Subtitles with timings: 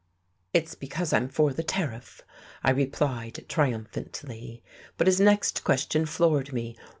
[0.51, 2.21] "It's because I'm for the Tariff,"
[2.63, 4.63] I replied triumphantly.
[4.97, 6.75] But his next question floored me.